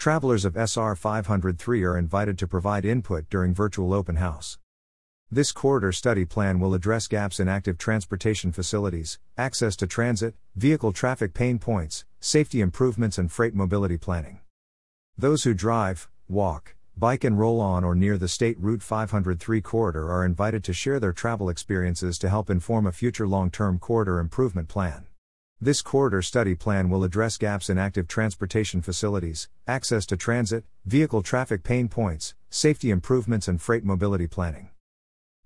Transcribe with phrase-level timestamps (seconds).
[0.00, 4.58] Travelers of SR 503 are invited to provide input during virtual open house.
[5.30, 10.92] This corridor study plan will address gaps in active transportation facilities, access to transit, vehicle
[10.92, 14.40] traffic pain points, safety improvements, and freight mobility planning.
[15.18, 20.10] Those who drive, walk, bike, and roll on or near the State Route 503 corridor
[20.10, 24.18] are invited to share their travel experiences to help inform a future long term corridor
[24.18, 25.08] improvement plan.
[25.62, 31.20] This corridor study plan will address gaps in active transportation facilities, access to transit, vehicle
[31.20, 34.70] traffic pain points, safety improvements, and freight mobility planning.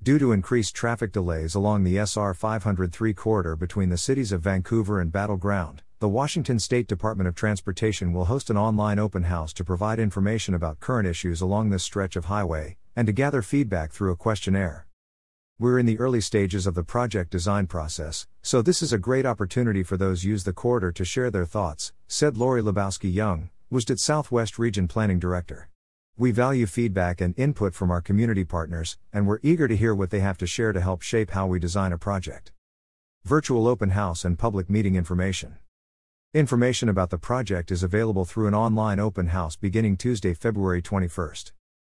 [0.00, 5.00] Due to increased traffic delays along the SR 503 corridor between the cities of Vancouver
[5.00, 9.64] and Battleground, the Washington State Department of Transportation will host an online open house to
[9.64, 14.12] provide information about current issues along this stretch of highway, and to gather feedback through
[14.12, 14.86] a questionnaire.
[15.56, 19.24] We're in the early stages of the project design process, so this is a great
[19.24, 24.00] opportunity for those use the corridor to share their thoughts, said Lori Lebowski Young, WSDOT
[24.00, 25.68] Southwest Region Planning Director.
[26.16, 30.10] We value feedback and input from our community partners, and we're eager to hear what
[30.10, 32.50] they have to share to help shape how we design a project.
[33.24, 35.58] Virtual open house and public meeting information.
[36.34, 41.52] Information about the project is available through an online open house beginning Tuesday, February 21st.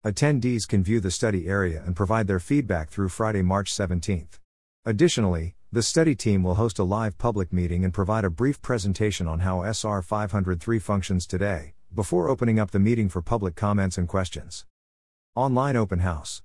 [0.07, 4.29] Attendees can view the study area and provide their feedback through Friday, March 17.
[4.85, 9.27] Additionally, the study team will host a live public meeting and provide a brief presentation
[9.27, 14.07] on how SR 503 functions today, before opening up the meeting for public comments and
[14.07, 14.65] questions.
[15.35, 16.43] Online Open House.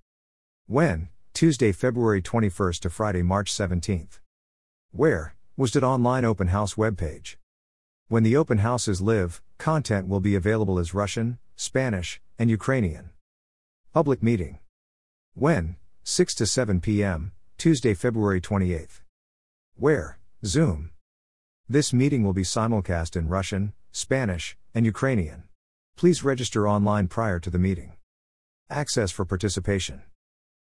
[0.65, 1.09] When?
[1.35, 4.19] Tuesday, February 21st to Friday, March 17th.
[4.91, 5.35] Where?
[5.59, 7.35] WSDOT Online Open House webpage.
[8.07, 13.12] When the open houses live, content will be available as Russian, Spanish, and Ukrainian.
[13.93, 14.57] Public meeting.
[15.35, 15.75] When?
[16.03, 19.01] 6 to 7 p.m., Tuesday, February 28th.
[19.75, 20.17] Where?
[20.43, 20.89] Zoom.
[21.69, 25.43] This meeting will be simulcast in Russian, Spanish, and Ukrainian.
[25.95, 27.93] Please register online prior to the meeting.
[28.67, 30.01] Access for participation.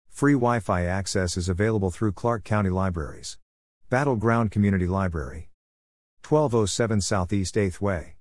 [0.09, 3.37] Free Wi Fi access is available through Clark County Libraries.
[3.91, 5.51] Battleground Community Library.
[6.27, 8.15] 1207 Southeast 8th Way.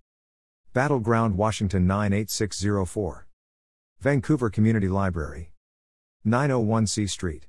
[0.73, 3.28] Battleground, Washington 98604.
[4.01, 5.51] Vancouver Community Library.
[6.23, 7.47] 901 C Street.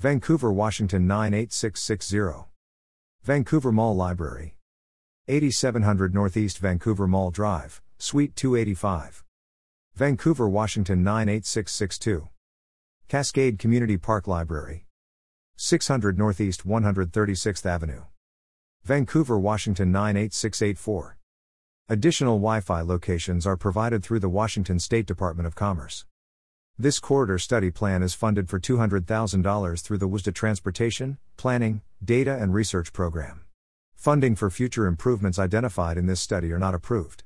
[0.00, 2.48] Vancouver, Washington 98660.
[3.22, 4.56] Vancouver Mall Library.
[5.28, 9.22] 8700 Northeast Vancouver Mall Drive, Suite 285.
[9.94, 12.28] Vancouver, Washington 98662.
[13.06, 14.84] Cascade Community Park Library.
[15.58, 18.02] 600 Northeast 136th Avenue.
[18.82, 21.17] Vancouver, Washington 98684.
[21.90, 26.04] Additional Wi Fi locations are provided through the Washington State Department of Commerce.
[26.78, 32.52] This corridor study plan is funded for $200,000 through the WSDOT Transportation, Planning, Data and
[32.52, 33.40] Research Program.
[33.94, 37.24] Funding for future improvements identified in this study are not approved.